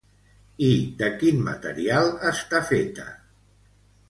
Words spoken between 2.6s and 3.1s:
feta?